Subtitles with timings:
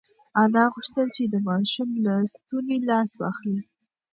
[0.41, 3.61] انا غوښتل چې د ماشوم له ستوني لاس واخلي.